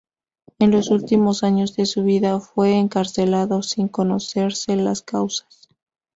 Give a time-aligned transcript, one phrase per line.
[0.57, 5.69] En los últimos años de su vida fue encarcelado sin conocerse las causas.